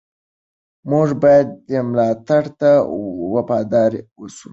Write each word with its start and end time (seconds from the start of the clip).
موږ 0.89 1.07
باید 1.23 1.47
دې 1.67 1.79
ملاتړ 1.89 2.43
ته 2.59 2.71
وفادار 3.33 3.91
اوسو. 4.19 4.47